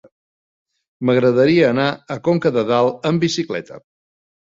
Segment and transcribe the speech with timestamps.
[1.09, 3.79] M'agradaria anar a Conca de Dalt amb bicicleta.